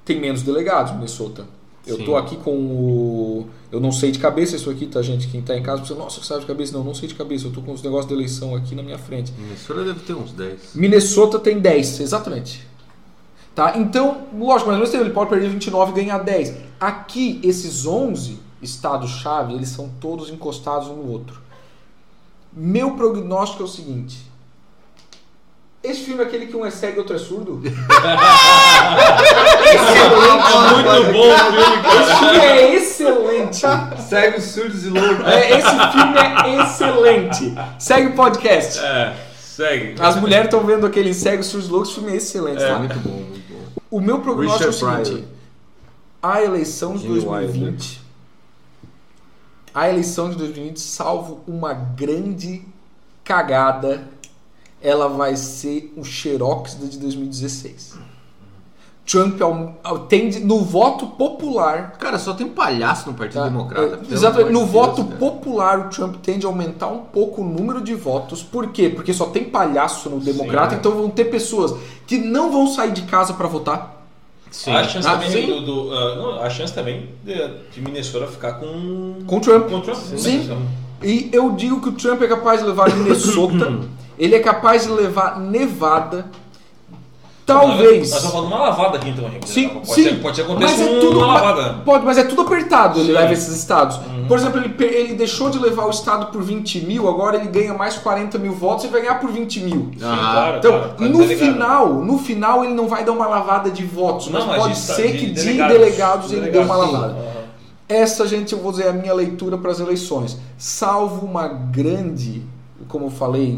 [0.06, 1.48] Tem menos delegados Minnesota.
[1.88, 2.06] Eu Sim.
[2.06, 3.48] tô aqui com o.
[3.72, 5.28] Eu não sei de cabeça isso aqui, tá, gente?
[5.28, 6.78] Quem tá em casa, pensa, nossa, sabe de cabeça?
[6.78, 7.48] Não, não sei de cabeça.
[7.48, 9.34] Eu tô com os negócios de eleição aqui na minha frente.
[9.36, 10.76] Minnesota deve ter uns 10.
[10.76, 12.68] Minnesota tem 10, exatamente.
[13.56, 13.76] Tá?
[13.76, 16.58] Então, lógico, mas mesmo ele pode perder 29 e ganhar 10.
[16.80, 21.47] Aqui, esses 11 estados-chave, eles são todos encostados um no outro.
[22.60, 24.18] Meu prognóstico é o seguinte.
[25.84, 27.62] Esse filme é aquele que um é cego e outro é surdo?
[29.68, 32.02] É muito bom o filme, cara.
[32.02, 34.42] Esse filme é excelente.
[34.42, 35.28] Surdos e loucos.
[35.28, 37.56] É, esse filme é excelente.
[37.78, 38.80] Segue o podcast.
[38.80, 39.96] É, segue.
[40.02, 42.64] As mulheres estão vendo aquele cego surdos loucos, esse filme é excelente.
[42.64, 42.68] É.
[42.68, 42.80] tá?
[42.80, 43.60] Muito bom, muito bom.
[43.92, 45.28] O meu prognóstico é o Richard seguinte:
[46.22, 46.36] Pryor.
[46.36, 48.02] a eleição de Jimmy 2020,
[49.78, 52.64] a eleição de 2020, salvo uma grande
[53.24, 54.08] cagada,
[54.82, 57.96] ela vai ser o xerox de 2016.
[59.06, 59.40] Trump
[60.10, 63.50] tende no voto popular Cara, só tem palhaço no Partido Tá?
[63.50, 64.00] Democrata.
[64.10, 64.52] É, Exatamente.
[64.52, 67.94] No de voto Deus, popular, o Trump tende a aumentar um pouco o número de
[67.94, 68.42] votos.
[68.42, 68.90] Por quê?
[68.90, 70.80] Porque só tem palhaço no democrata, é.
[70.80, 71.74] então vão ter pessoas
[72.08, 73.97] que não vão sair de casa para votar.
[74.52, 74.72] Sim.
[74.72, 75.46] A chance Ah, também sim.
[75.48, 77.34] do, do, ah, não, a chance também de,
[77.74, 79.70] de Minnesota ficar com Com Trump.
[79.70, 79.98] com Trump.
[79.98, 80.50] Sim.
[81.04, 83.80] E eu digo que o Trump é capaz de levar Minnesota,
[84.18, 86.26] ele é capaz de levar Nevada,
[87.48, 88.00] talvez.
[88.12, 89.50] Nós estamos falando de uma lavada aqui então, Henrique.
[89.50, 90.04] Sim, pode sim.
[90.04, 91.74] Ser, pode ser acontecer Mas é tudo uma ma- lavada.
[91.86, 93.00] Pode, mas é tudo apertado.
[93.00, 93.14] Ele Sim.
[93.14, 93.98] leva esses estados.
[93.98, 94.28] Uhum.
[94.28, 97.74] Por exemplo, ele, ele deixou de levar o estado por 20 mil, agora ele ganha
[97.74, 99.90] mais 40 mil votos e vai ganhar por 20 mil.
[99.98, 101.40] Sim, Ah, claro, Então, claro, claro, no delegado.
[101.54, 104.74] final, no final ele não vai dar uma lavada de votos, mas Não, mas pode
[104.74, 105.74] de- ser de que de delegados.
[105.78, 106.92] delegados, ele dê uma Delegados, sim.
[106.94, 107.14] lavada.
[107.14, 107.38] Aham.
[107.90, 110.38] Essa, gente, eu vou dizer é a minha leitura para as eleições.
[110.58, 112.42] Salvo uma grande,
[112.90, 113.58] como eu falei,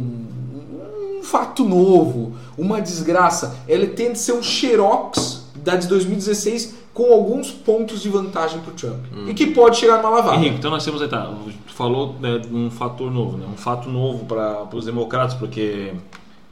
[1.29, 7.51] fato novo, uma desgraça, ele tende a ser um xerox da de 2016 com alguns
[7.51, 9.05] pontos de vantagem para o Trump.
[9.27, 10.35] E que pode chegar numa lavada.
[10.35, 11.31] Henrique, então nós temos aí, tá,
[11.67, 15.93] tu falou né, um fator novo, né, um fato novo para os democratas, porque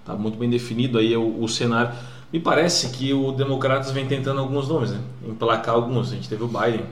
[0.06, 1.92] tá muito bem definido aí o, o cenário.
[2.32, 6.12] Me parece que o democratas vem tentando alguns nomes, né, emplacar alguns.
[6.12, 6.86] A gente teve o Biden,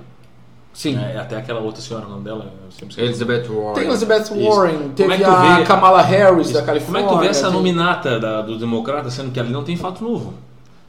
[0.76, 0.94] Sim.
[0.96, 3.00] né, até aquela outra senhora, o nome dela, eu sempre esqueço.
[3.08, 3.74] Elizabeth Warren.
[3.74, 4.34] Tem Elizabeth Isso.
[4.50, 7.00] Warren, Como teve é a vê- Kamala Harris da Como Califórnia.
[7.00, 9.76] é que tu vê essa tem- nominata da, do democrata, sendo que ali não tem
[9.78, 10.34] fato novo?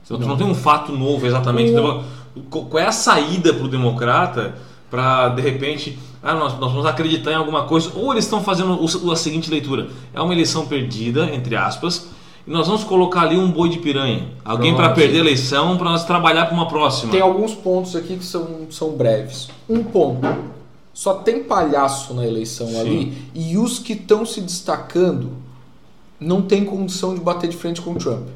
[0.07, 1.71] Tu não, tem um fato novo exatamente.
[1.73, 2.05] O- Então,
[2.69, 4.55] Qual é a saída para o democrata
[4.91, 7.91] para, de repente, ah, nós, nós vamos acreditar em alguma coisa?
[7.95, 12.09] Ou eles estão fazendo o- a seguinte leitura: é uma eleição perdida, entre aspas,
[12.47, 14.29] e nós vamos colocar ali um boi de piranha.
[14.45, 17.11] Alguém para perder a eleição para nós trabalhar para uma próxima.
[17.13, 19.49] Tem alguns pontos aqui que são, são breves.
[19.69, 20.27] Um ponto.
[20.95, 22.81] Só tem palhaço na eleição Sim.
[22.81, 25.33] ali e os que estão se destacando
[26.19, 28.29] não tem condição de bater de frente com o Trump.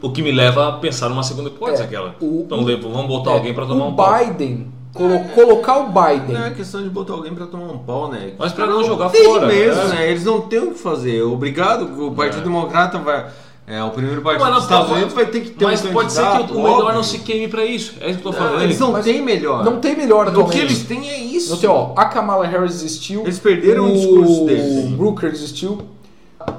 [0.00, 2.14] O que me leva a pensar numa segunda hipótese, É, aquela.
[2.20, 4.18] o- então, o- vamos botar É, alguém para tomar o um pau.
[4.26, 6.34] Biden, colo- colocar o Biden.
[6.34, 8.34] Não é questão de botar alguém pra tomar um pau, né?
[8.38, 9.88] Mas pra não jogar fora, mesmo, é.
[9.88, 10.10] né?
[10.10, 11.22] Eles não têm o que fazer.
[11.22, 12.44] Obrigado, o Partido É.
[12.44, 13.26] Democrata vai.
[13.66, 15.82] É o primeiro partido Mas não, dos Estados pode- Unidos vai ter que ter Mas
[15.84, 16.94] um pode ser que o melhor óbvio.
[16.94, 17.94] não se queime para isso.
[17.98, 18.62] É isso que eu tô Não, falando.
[18.62, 19.64] eles não Mas têm melhor.
[19.64, 21.50] Não tem melhor O que eles têm é isso.
[21.52, 23.22] Não tem, ó, a Kamala Harris existiu.
[23.22, 24.84] Eles perderam o o discurso deles.
[24.92, 25.78] O Brooker existiu.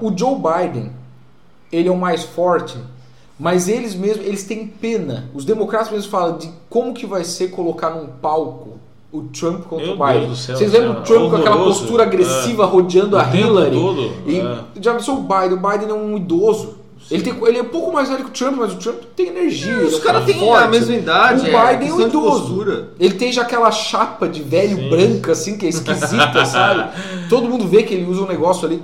[0.02, 0.92] O Joe Biden,
[1.72, 2.76] ele é o mais forte,
[3.40, 5.30] mas eles mesmos, eles têm pena.
[5.32, 8.80] Os democratas mesmos falam de como que vai ser colocar num palco
[9.12, 10.22] o Trump contra Meu o Biden.
[10.26, 11.80] Deus do céu, Vocês lembram cara, o Trump com aquela horroroso.
[11.82, 13.76] postura agressiva rodeando O a Hillary?
[13.76, 14.58] todo, E é.
[14.82, 15.54] já pensou o Biden?
[15.54, 16.84] O Biden é um idoso.
[17.12, 19.28] Ele, tem, ele é um pouco mais velho que o Trump, mas o Trump tem
[19.28, 19.72] energia.
[19.74, 21.42] ele é Os caras cara têm a mesma idade.
[21.50, 22.88] O é Biden é um idoso.
[23.00, 24.90] Ele tem já aquela chapa de velho Sim.
[24.90, 26.90] branca, assim, que é esquisita, sabe?
[27.30, 28.82] Todo mundo vê que ele usa um negócio ali.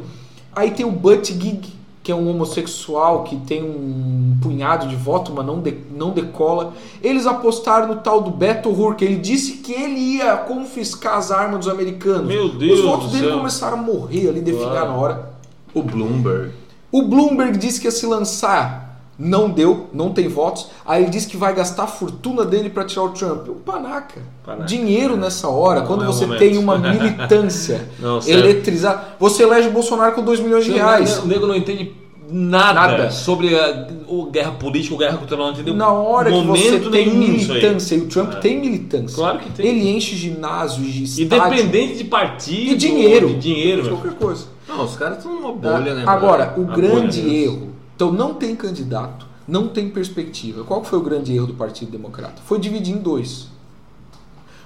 [0.56, 5.46] Aí tem o Buttigieg, que é um homossexual que tem um punhado de voto, mas
[5.46, 6.74] não, de- não decola.
[7.02, 9.04] Eles apostaram no tal do Beto O'Rourke.
[9.06, 12.28] Ele disse que ele ia confiscar as armas dos americanos.
[12.28, 13.38] Meu Deus Os votos do dele céu.
[13.38, 14.90] começaram a morrer ali, definhar Claro.
[14.90, 15.32] na hora.
[15.74, 16.52] O Bloomberg.
[16.92, 20.68] O Bloomberg disse que ia se lançar não deu, não tem votos.
[20.86, 23.48] Aí ele diz que vai gastar a fortuna dele para tirar o Trump.
[23.50, 24.20] O panaca.
[24.44, 24.64] Panaca.
[24.66, 26.40] Dinheiro nessa hora, Não quando é você momento.
[26.40, 27.88] tem uma militância
[28.26, 29.04] eletrizada.
[29.20, 31.20] Você elege o Bolsonaro com 2 milhões de reais.
[31.20, 31.94] O nego não entende
[32.34, 33.12] nada, Nada.
[33.12, 36.90] sobre a, o guerra política, ou guerra cultural, não entendeu Na hora que você momento
[36.90, 38.36] tem militância, e o Trump É.
[38.38, 39.66] tem militância, Claro que tem.
[39.68, 43.28] ele enche ginásio, estádio, Independente de partido, E dinheiro.
[43.28, 44.46] de dinheiro, de qualquer coisa.
[44.72, 46.04] Não, os caras estão numa bolha, né?
[46.08, 47.70] Agora, o A grande erro.
[47.96, 50.64] Então, não tem candidato, não tem perspectiva.
[50.64, 52.42] Qual foi o grande erro do Partido Democrata?
[52.46, 53.48] Foi dividir em dois.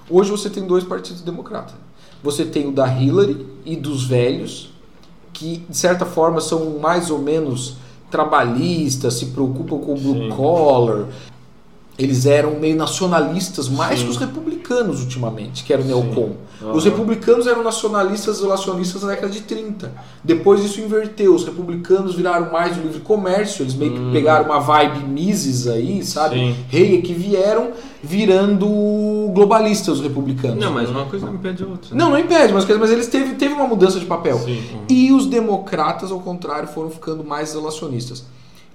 [0.10, 1.76] Hoje você tem dois partidos democratas.
[2.24, 4.72] Você tem o da Hillary e dos velhos,
[5.34, 7.78] que de certa forma são mais ou menos
[8.10, 10.30] trabalhistas, se preocupam com o blue Sim.
[10.30, 11.08] collar.
[11.98, 14.06] Eles eram meio nacionalistas, mais Sim.
[14.06, 16.34] que os republicanos ultimamente, que era o neocon.
[16.62, 16.74] Aham.
[16.74, 19.92] Os republicanos eram nacionalistas isolacionistas na década de 30.
[20.22, 21.34] Depois isso inverteu.
[21.34, 23.64] Os republicanos viraram mais do livre comércio.
[23.64, 26.36] Eles meio que pegaram uma vibe Mises aí, sabe?
[26.36, 26.56] Sim.
[26.68, 27.72] Rei que vieram
[28.04, 28.66] virando
[29.34, 30.58] globalistas os republicanos.
[30.64, 31.96] Não, mas uma coisa não impede a outra.
[31.96, 32.04] né?
[32.04, 34.38] Não, não impede, mas, mas eles teve, teve uma mudança de papel.
[34.40, 34.62] Sim.
[34.90, 38.24] E os democratas, ao contrário, foram ficando mais isolacionistas.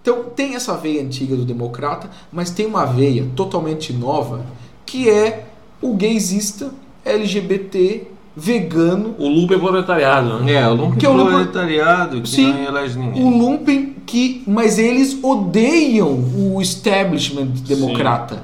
[0.03, 4.45] Então tem essa veia antiga do democrata, mas tem uma veia totalmente nova
[4.87, 5.47] que é
[5.83, 6.71] o gaysista,
[7.05, 10.53] LGBT, vegano, O lupo é proletariado, né?
[10.55, 12.53] É, o lumpen Que é o lumpen- proletariado que Sim.
[12.53, 13.23] não elege ninguém.
[13.25, 18.43] o lumpen que, mas eles odeiam o establishment democrata.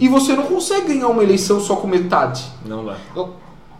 [0.00, 2.44] E você não consegue ganhar uma eleição só com metade.
[2.66, 2.96] Não dá.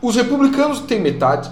[0.01, 1.51] Os republicanos têm metade,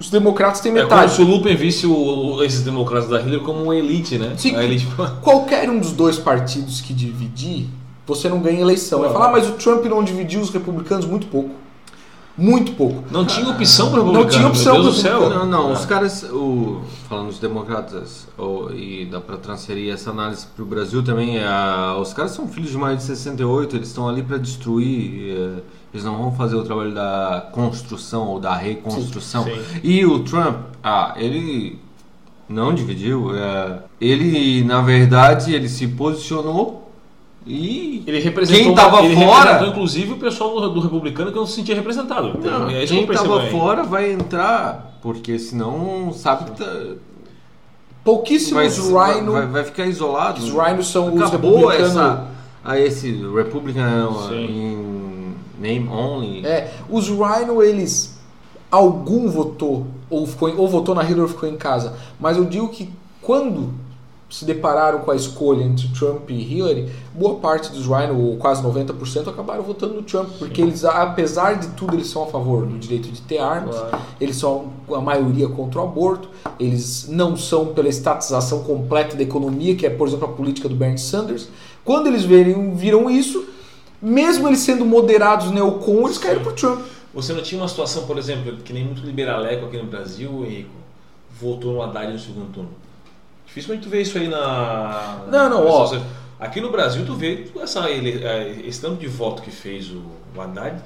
[0.00, 1.12] os democratas têm É como metade.
[1.14, 1.92] se o Lupen visse o-
[2.36, 4.32] o- esses democratas da Hillary como uma elite, né?
[4.36, 4.56] Sim.
[4.56, 4.88] A elite...
[5.22, 7.68] Qualquer um dos dois partidos que dividir,
[8.06, 9.00] você não ganha eleição.
[9.00, 9.14] Vai Não.
[9.14, 11.50] falar, "Ah, mas o Trump não dividiu os republicanos muito pouco.
[12.38, 13.04] Muito pouco.
[13.10, 14.30] Não tinha opção para republicano.
[14.30, 15.28] tinha opção meu Deus pro do céu.
[15.28, 15.72] Não, não, Ah.
[15.72, 21.02] os caras, o, falando dos democratas, o- e dá pra transferir essa análise pro Brasil
[21.02, 24.38] também, é a- os caras são filhos de maio de 68, eles estão ali pra
[24.38, 25.50] destruir, é,
[25.92, 29.44] eles não vão fazer o trabalho da construção ou da reconstrução.
[29.44, 29.58] Sim.
[29.82, 31.78] E o Trump, ah, ele
[32.48, 36.78] não dividiu, é, ele, na verdade, ele se posicionou
[37.46, 41.46] e Ele representou, Quem tava ele fora- inclusive, o pessoal do, do republicano que não
[41.46, 42.38] se sentia representado.
[42.38, 43.50] Não, é quem eu percebo tava aí.
[43.50, 46.70] fora vai entrar, porque senão sabe que tá,
[48.04, 49.32] Pouquíssimos vai, Rhino.
[49.32, 50.40] vai, vai ficar isolado.
[50.40, 51.90] Os Rhinos são os Acabou republicanos.
[51.96, 52.26] essa,
[52.64, 54.89] a esse Republican Sim.
[55.60, 56.46] Name only.
[56.46, 58.18] É, os Rhino, eles.
[58.70, 61.96] Algum votou, ou, ficou, ou votou na Hillary ou ficou em casa.
[62.20, 62.88] Mas eu digo que
[63.20, 63.74] quando
[64.30, 68.62] se depararam com a escolha entre Trump e Hillary, boa parte dos Rhino, ou quase
[68.62, 70.28] 90%, acabaram votando no Trump.
[70.38, 73.76] Porque eles, apesar de tudo, eles são a favor do direito de ter armas.
[73.76, 73.98] Claro.
[74.20, 76.28] Eles são a maioria contra o aborto,
[76.60, 80.76] eles não são pela estatização completa da economia, que é, por exemplo, a política do
[80.76, 81.48] Bernie Sanders.
[81.84, 83.44] Quando eles verem, viram isso,
[84.00, 86.80] mesmo eles sendo moderados neocon, eles caíram pro Trump.
[87.12, 90.70] Você não tinha uma situação, por exemplo, que nem muito liberaleco aqui no Brasil, Henrico,
[91.40, 92.70] votou no Haddad no segundo turno.
[93.46, 95.24] Dificilmente tu vê isso aí na.
[95.30, 95.96] Não, não, na- ó.
[96.38, 100.00] Aqui no Brasil tu vê essa, ele- eh, esse tanto de voto que fez o,
[100.36, 100.76] o Haddad.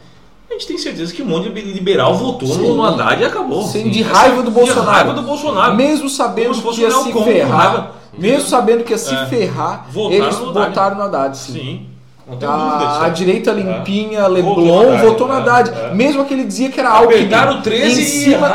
[0.50, 2.74] A gente tem certeza que um monte de liberal votou Sim.
[2.74, 3.62] no Haddad e acabou.
[3.62, 4.90] Sim, de raiva do De Bolsonaro.
[4.90, 5.74] raiva do Bolsonaro.
[5.76, 7.90] Mesmo sabendo que ia se ferrar, raiva.
[8.16, 9.26] mesmo sabendo que ia se É.
[9.26, 11.86] ferrar, eles votaram no Haddad, sim.
[12.26, 13.00] Não tem dúvida A, disso.
[13.04, 15.70] a direita limpinha, Leblon, Votou no Haddad, votou no é, Haddad.
[15.70, 15.94] é.
[15.94, 17.14] Mesmo que ele dizia que era Alckmin.
[17.26, 18.46] Apertaram o 13 em e cima...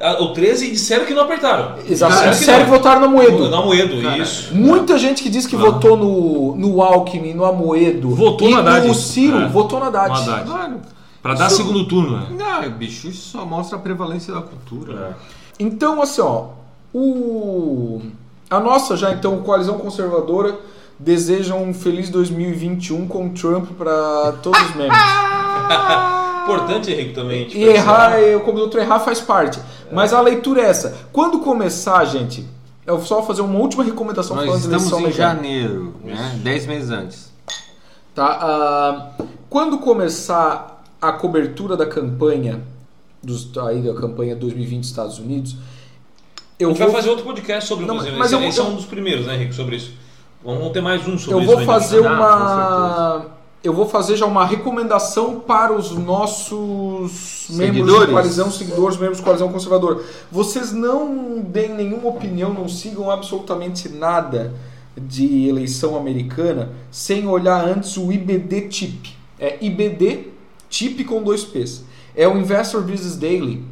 [0.00, 1.76] ah, o 13 e disseram que não apertaram.
[1.88, 3.48] Exato, Disseram que votaram no Amoedo.
[3.48, 4.52] Na Moedo, Cara, isso.
[4.52, 5.60] Muita gente que diz que Ah.
[5.60, 8.88] votou no, no Alckmin, no Amoedo Votou e no Haddad.
[8.88, 9.46] no Ciro, É.
[9.48, 10.08] votou no Haddad.
[10.08, 10.44] No Haddad.
[10.50, 10.74] Claro.
[11.22, 12.26] Pra dar Isso- segundo turno, né?
[12.36, 15.16] Não, bicho, isso só mostra a prevalência da cultura.
[15.60, 16.46] Então, assim, ó,
[16.92, 18.02] o...
[18.50, 20.56] a nossa já, então, coalizão conservadora
[21.04, 24.98] deseja um feliz 2021 com Trump para todos os membros.
[26.44, 27.48] Importante, Henrique, também.
[27.52, 29.60] E errar, eu, como doutor errar faz parte.
[29.92, 31.06] Mas a leitura é essa.
[31.12, 32.44] Quando começar, gente,
[32.86, 36.40] eu vou só fazer uma última recomendação Nós estamos em janeiro, né?
[36.42, 37.32] Dez meses antes.
[38.14, 38.26] Tá?
[38.40, 39.10] Ah,
[39.48, 42.60] quando começar a cobertura da campanha
[43.22, 47.24] dos, aí da campanha 2020 dos Estados Unidos, A eu gente vou, vai fazer outro
[47.24, 48.18] podcast sobre Não, o Brasil.
[48.18, 49.92] mas esse, eu vou- esse é eu- um dos primeiros, né, Henrique, sobre isso.
[50.44, 53.26] Vamos ter mais um sobre eu vou fazer uma
[53.62, 58.00] eu vou fazer já uma recomendação para os nossos membros Seguidores?
[58.00, 60.00] da coalizão, seguidores, membros da coalizão conservadora.
[60.32, 64.52] Vocês não deem nenhuma opinião, não sigam absolutamente nada
[64.96, 69.16] de eleição americana sem olhar antes o IBD TIP.
[69.38, 70.26] É IBD
[70.68, 71.84] TIP com dois P's.
[72.16, 73.62] É o Investor Business Daily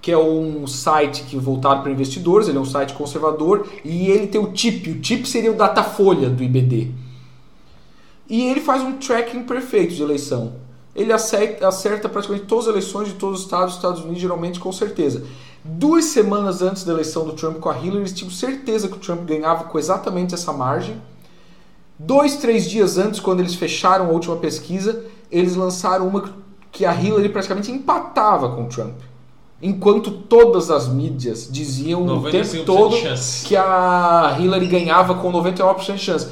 [0.00, 4.26] que é um site que voltado para investidores, ele é um site conservador e ele
[4.28, 4.90] tem o TIP.
[4.90, 6.92] O TIP seria o Datafolha do IBD.
[8.28, 10.52] E ele faz um tracking perfeito de eleição.
[10.94, 14.72] Ele acerta, acerta praticamente todas as eleições de todos os estados, Estados Unidos, geralmente com
[14.72, 15.24] certeza.
[15.64, 19.00] Duas semanas antes da eleição do Trump com a Hillary, eles tinham certeza que o
[19.00, 21.00] Trump ganhava com exatamente essa margem.
[21.98, 26.32] Dois, três dias antes, quando eles fecharam a última pesquisa, eles lançaram uma
[26.70, 28.94] que a Hillary praticamente empatava com o Trump.
[29.60, 32.96] Enquanto todas as mídias diziam o tempo todo
[33.44, 36.28] que a Hillary ganhava com 99% de chance.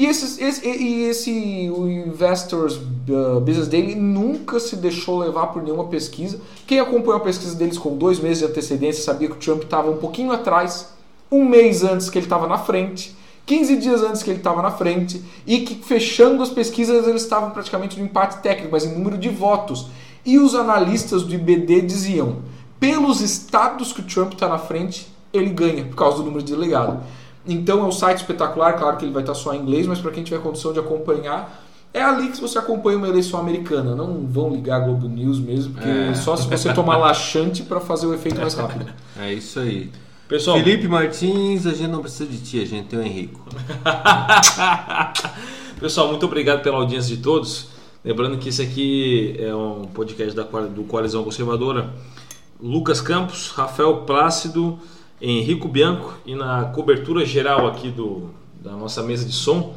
[0.00, 5.62] E, esses, esse, e esse o Investors uh, Business Daily nunca se deixou levar por
[5.62, 6.40] nenhuma pesquisa.
[6.66, 9.90] Quem acompanhou a pesquisa deles com dois meses de antecedência sabia que o Trump estava
[9.90, 10.94] um pouquinho atrás,
[11.30, 13.14] um mês antes que ele estava na frente,
[13.44, 17.50] 15 dias antes que ele estava na frente, e que fechando as pesquisas eles estavam
[17.50, 19.88] praticamente no empate técnico, mas em número de votos.
[20.24, 22.38] E os analistas do IBD diziam:
[22.80, 26.52] pelos estados que o Trump está na frente, ele ganha, por causa do número de
[26.52, 27.00] delegado.
[27.46, 30.10] Então é um site espetacular, claro que ele vai estar só em inglês, mas para
[30.10, 31.62] quem tiver condição de acompanhar,
[31.92, 33.94] é ali que você acompanha uma eleição americana.
[33.94, 36.14] Não vão ligar a Globo News mesmo, porque é.
[36.14, 38.86] só se você tomar laxante para fazer o efeito mais rápido.
[39.18, 39.90] É isso aí.
[40.28, 43.44] Pessoal, Felipe Martins, a gente não precisa de ti, a gente tem o Henrico.
[45.80, 47.68] Pessoal, muito obrigado pela audiência de todos.
[48.04, 51.92] Lembrando que esse aqui é um podcast da, do Coalizão Conservadora.
[52.62, 54.78] Lucas Campos, Rafael Plácido.
[55.20, 59.74] Henrico Bianco e na cobertura geral aqui do, da nossa mesa de som,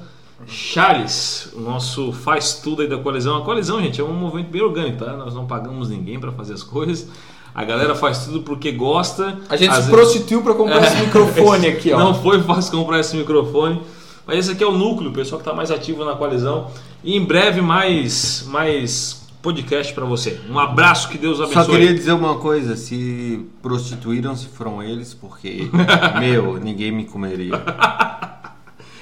[0.47, 3.37] Charles, o nosso faz tudo aí da coalizão.
[3.37, 5.15] A coalizão, gente, é um movimento bem orgânico, tá?
[5.15, 7.09] Nós não pagamos ninguém para fazer as coisas.
[7.55, 9.37] A galera faz tudo porque gosta.
[9.47, 11.99] A gente se prostituiu para comprar é, esse microfone aqui, ó.
[11.99, 13.81] Não foi fácil comprar esse microfone.
[14.25, 16.67] Mas esse aqui é o núcleo, o pessoal que está mais ativo na coalizão.
[17.03, 20.39] E em breve mais, mais podcast para você.
[20.49, 21.65] Um abraço, que Deus abençoe.
[21.65, 25.69] Só queria dizer uma coisa: se prostituíram-se foram eles, porque,
[26.19, 27.61] meu, ninguém me comeria.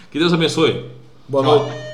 [0.09, 0.89] que Deus abençoe.
[1.29, 1.90] Boa noite.